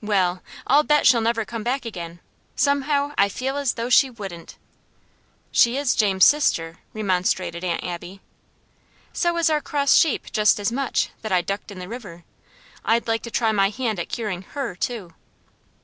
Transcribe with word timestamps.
"Well, 0.00 0.42
I'll 0.66 0.82
bet 0.82 1.06
she'll 1.06 1.20
never 1.20 1.44
come 1.44 1.62
back 1.62 1.84
again; 1.84 2.18
somehow, 2.56 3.12
I 3.16 3.28
feel 3.28 3.56
as 3.56 3.74
though 3.74 3.88
she 3.90 4.10
wouldn't." 4.10 4.56
"She 5.52 5.76
is 5.76 5.94
James's 5.94 6.28
sister," 6.28 6.78
remonstrated 6.92 7.62
Aunt 7.62 7.84
Abby. 7.84 8.20
"So 9.12 9.36
is 9.38 9.48
our 9.48 9.60
cross 9.60 9.94
sheep 9.94 10.32
just 10.32 10.58
as 10.58 10.72
much, 10.72 11.10
that 11.20 11.30
I 11.30 11.42
ducked 11.42 11.70
in 11.70 11.78
the 11.78 11.86
river; 11.86 12.24
I'd 12.84 13.06
like 13.06 13.22
to 13.22 13.30
try 13.30 13.52
my 13.52 13.70
hand 13.70 14.00
at 14.00 14.08
curing 14.08 14.42
HER 14.42 14.74
too." 14.74 15.14